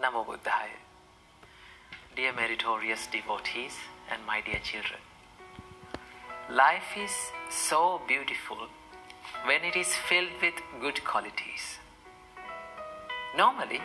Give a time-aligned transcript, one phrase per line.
[0.00, 0.78] Namo Buddhaya.
[2.14, 3.72] Dear meritorious devotees
[4.08, 5.00] and my dear children,
[6.48, 7.10] life is
[7.50, 8.68] so beautiful
[9.44, 11.80] when it is filled with good qualities.
[13.36, 13.80] Normally,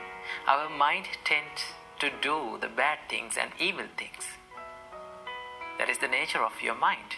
[0.48, 1.64] our mind tends
[1.98, 4.38] to do the bad things and evil things.
[5.80, 7.18] That is the nature of your mind.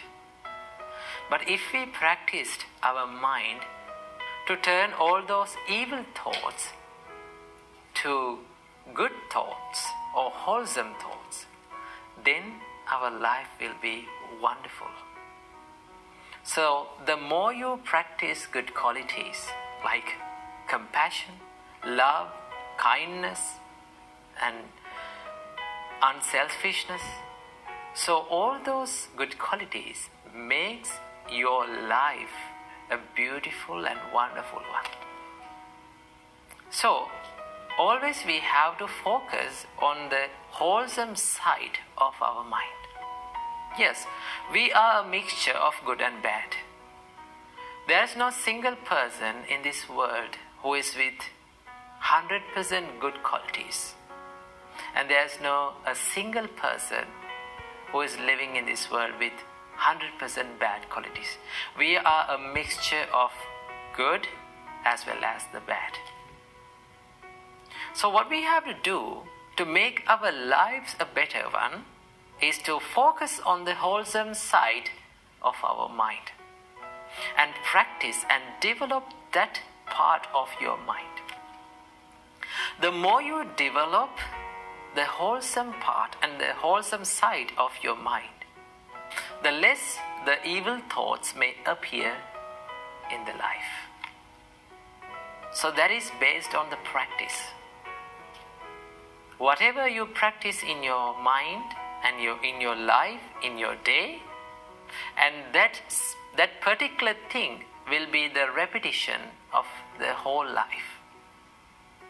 [1.28, 3.60] But if we practiced our mind
[4.46, 6.70] to turn all those evil thoughts
[8.02, 8.38] to
[8.94, 9.86] good thoughts
[10.16, 11.46] or wholesome thoughts,
[12.24, 12.54] then
[12.90, 14.06] our life will be
[14.40, 14.88] wonderful.
[16.44, 19.48] So, the more you practice good qualities
[19.84, 20.14] like
[20.68, 21.34] compassion,
[21.84, 22.28] love,
[22.78, 23.40] kindness,
[24.40, 24.56] and
[26.02, 27.02] unselfishness,
[27.94, 30.90] so all those good qualities makes
[31.30, 32.36] your life
[32.90, 34.90] a beautiful and wonderful one.
[36.70, 37.08] So,
[37.78, 42.82] always we have to focus on the wholesome side of our mind.
[43.78, 44.06] Yes,
[44.52, 46.56] we are a mixture of good and bad.
[47.88, 51.20] There is no single person in this world who is with
[52.02, 53.94] 100% good qualities.
[54.94, 57.04] And there is no a single person
[57.92, 59.32] who is living in this world with
[59.78, 61.36] 100% bad qualities.
[61.78, 63.30] We are a mixture of
[63.94, 64.26] good
[64.84, 65.92] as well as the bad.
[67.96, 69.22] So, what we have to do
[69.56, 71.86] to make our lives a better one
[72.42, 74.90] is to focus on the wholesome side
[75.40, 76.32] of our mind
[77.38, 81.22] and practice and develop that part of your mind.
[82.82, 84.10] The more you develop
[84.94, 88.44] the wholesome part and the wholesome side of your mind,
[89.42, 92.12] the less the evil thoughts may appear
[93.10, 93.72] in the life.
[95.54, 97.40] So that is based on the practice.
[99.38, 101.64] Whatever you practice in your mind
[102.04, 104.22] and your, in your life, in your day,
[105.18, 105.80] and that,
[106.36, 109.20] that particular thing will be the repetition
[109.52, 109.66] of
[109.98, 111.00] the whole life.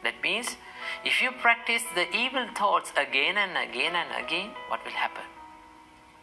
[0.02, 0.56] That means
[1.04, 5.24] if you practice the evil thoughts again and again and again, what will happen?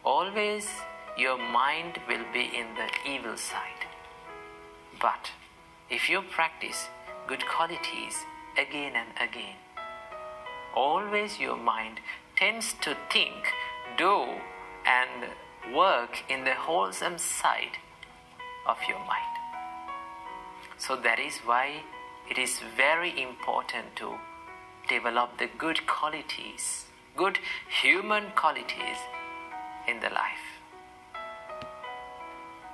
[0.04, 0.66] Always
[1.18, 3.86] your mind will be in the evil side.
[5.00, 5.32] But
[5.90, 6.88] if you practice
[7.26, 8.16] good qualities
[8.56, 9.56] again and again,
[10.74, 12.00] always your mind
[12.36, 13.52] tends to think,
[13.96, 14.26] do,
[14.86, 15.30] and
[15.74, 17.78] work in the wholesome side
[18.66, 19.34] of your mind.
[20.78, 21.82] So that is why
[22.30, 24.14] it is very important to
[24.88, 26.86] develop the good qualities,
[27.16, 27.38] good
[27.82, 28.98] human qualities
[29.88, 30.46] in the life.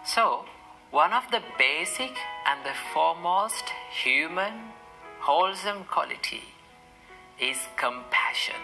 [0.05, 0.45] So,
[0.91, 2.17] one of the basic
[2.47, 4.73] and the foremost human
[5.21, 6.43] wholesome quality
[7.41, 8.61] is compassion.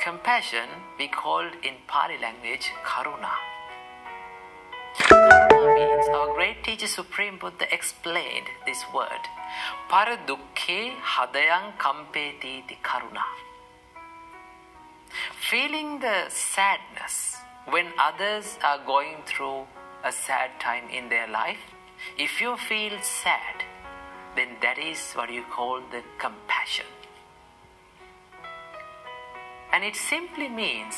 [0.00, 3.34] Compassion we called in Pali language karuna.
[4.96, 9.28] Karuna means our great teacher Supreme Buddha explained this word.
[9.90, 13.26] Paradukhe hadayang kampeti karuna.
[15.50, 17.36] Feeling the sadness
[17.68, 19.66] when others are going through
[20.02, 21.60] a sad time in their life,
[22.16, 23.67] if you feel sad,
[24.38, 26.86] then that is what you call the compassion.
[29.72, 30.94] And it simply means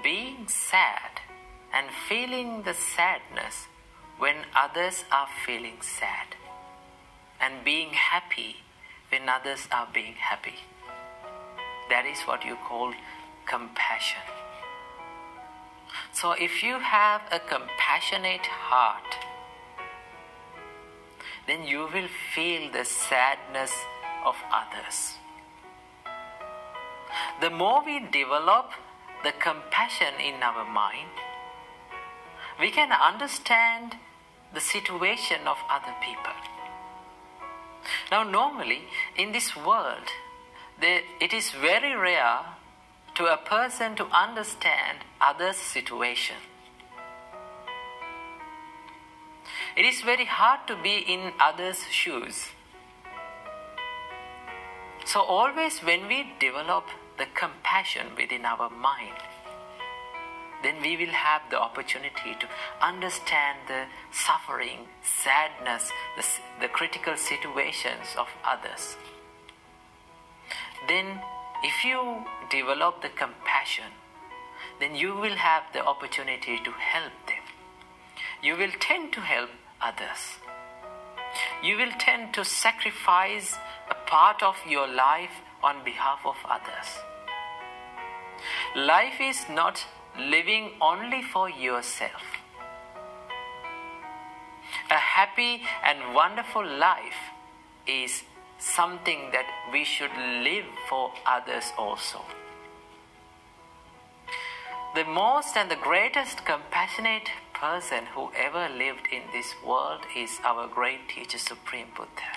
[0.00, 1.18] being sad
[1.74, 3.66] and feeling the sadness
[4.16, 6.36] when others are feeling sad,
[7.40, 8.56] and being happy
[9.10, 10.60] when others are being happy.
[11.90, 12.92] That is what you call
[13.46, 14.22] compassion.
[16.12, 19.17] So, if you have a compassionate heart,
[21.48, 23.72] then you will feel the sadness
[24.24, 25.14] of others.
[27.40, 28.72] The more we develop
[29.24, 31.08] the compassion in our mind,
[32.60, 33.96] we can understand
[34.52, 36.36] the situation of other people.
[38.10, 38.82] Now, normally
[39.16, 40.08] in this world,
[40.80, 42.40] it is very rare
[43.14, 46.36] to a person to understand others' situation.
[49.78, 52.48] It is very hard to be in others' shoes.
[55.04, 59.22] So, always when we develop the compassion within our mind,
[60.64, 62.48] then we will have the opportunity to
[62.82, 66.26] understand the suffering, sadness, the,
[66.60, 68.96] the critical situations of others.
[70.88, 71.20] Then,
[71.62, 73.94] if you develop the compassion,
[74.80, 77.46] then you will have the opportunity to help them.
[78.42, 80.38] You will tend to help others.
[81.62, 83.56] You will tend to sacrifice
[83.90, 86.88] a part of your life on behalf of others.
[88.76, 89.84] Life is not
[90.18, 92.22] living only for yourself.
[94.90, 97.20] A happy and wonderful life
[97.86, 98.22] is
[98.58, 102.20] something that we should live for others also.
[104.94, 107.30] The most and the greatest compassionate
[107.60, 112.30] person who ever lived in this world is our great teacher, Supreme Buddha.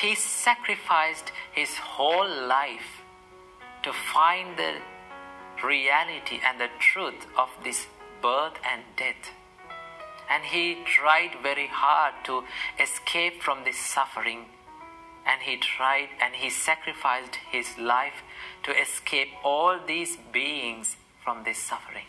[0.00, 3.02] He sacrificed his whole life
[3.82, 4.76] to find the
[5.62, 7.86] reality and the truth of this
[8.22, 9.28] birth and death.
[10.30, 12.44] And he tried very hard to
[12.82, 14.46] escape from this suffering.
[15.26, 18.22] And he tried and he sacrificed his life
[18.62, 22.06] to escape all these beings from this suffering.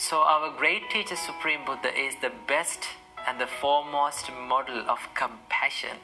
[0.00, 2.84] So, our great teacher, Supreme Buddha, is the best
[3.26, 5.96] and the foremost model of compassion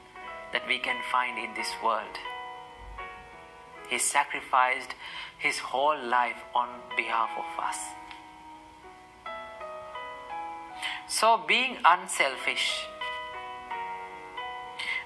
[0.53, 2.19] that we can find in this world.
[3.89, 4.97] He sacrificed
[5.39, 7.79] his whole life on behalf of us.
[11.07, 12.89] So, being unselfish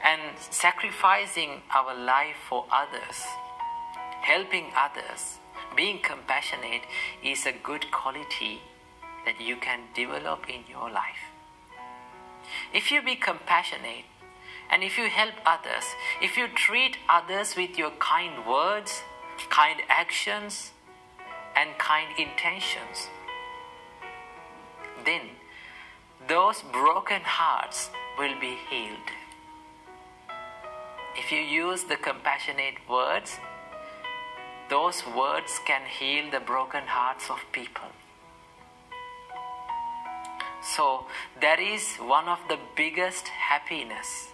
[0.03, 3.21] and sacrificing our life for others,
[4.23, 5.37] helping others,
[5.77, 6.85] being compassionate
[7.23, 8.63] is a good quality
[9.29, 11.25] that you can develop in your life.
[12.73, 14.07] If you be compassionate
[14.71, 15.85] and if you help others,
[16.23, 19.03] if you treat others with your kind words,
[19.51, 20.73] kind actions,
[21.55, 23.09] and kind intentions,
[25.05, 25.21] then
[26.27, 29.11] those broken hearts will be healed.
[31.19, 33.37] If you use the compassionate words,
[34.71, 37.91] those words can heal the broken hearts of people.
[40.77, 41.07] So,
[41.41, 44.29] that is one of the biggest happiness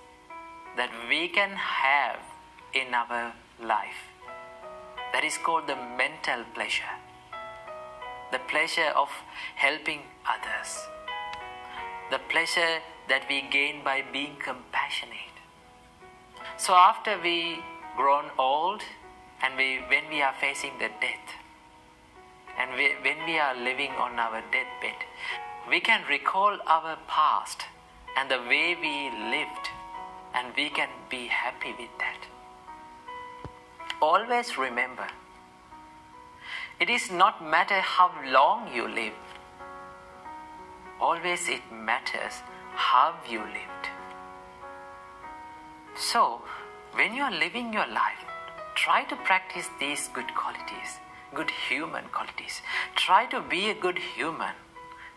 [0.76, 2.18] that we can have
[2.72, 3.32] in our
[3.62, 4.10] life.
[5.12, 6.94] That is called the mental pleasure.
[8.32, 9.10] The pleasure of
[9.54, 10.74] helping others.
[12.10, 15.38] The pleasure that we gain by being compassionate.
[16.56, 17.62] So after we
[17.96, 18.82] grown old
[19.40, 21.28] and we, when we are facing the death
[22.58, 24.98] and we, when we are living on our deathbed,
[25.68, 27.62] we can recall our past
[28.16, 29.68] and the way we lived
[30.34, 32.18] and we can be happy with that.
[34.02, 35.06] Always remember,
[36.80, 39.14] it is not matter how long you live.
[41.00, 42.42] Always it matters
[42.74, 43.88] how you lived.
[45.96, 46.42] So,
[46.94, 48.24] when you are living your life,
[48.74, 50.98] try to practice these good qualities,
[51.32, 52.60] good human qualities.
[52.96, 54.54] Try to be a good human,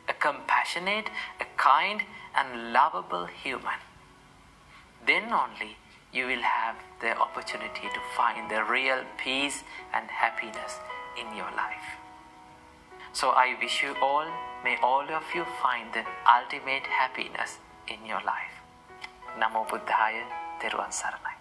[0.08, 1.10] a compassionate,
[1.40, 2.02] a kind,
[2.36, 3.80] and lovable human
[5.08, 5.78] then only
[6.14, 9.64] you will have the opportunity to find the real peace
[9.94, 10.80] and happiness
[11.20, 11.88] in your life.
[13.14, 14.28] So I wish you all,
[14.64, 17.58] may all of you find the ultimate happiness
[17.88, 18.56] in your life.
[19.40, 20.26] Namo Buddhaya,
[20.60, 21.37] Theruwan Saranai.